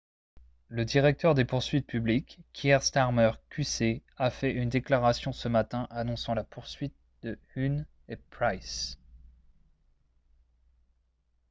[0.69, 6.33] le directeur des poursuites publiques kier starmer qc a fait une déclaration ce matin annonçant
[6.33, 8.97] la poursuite de huhne et pryce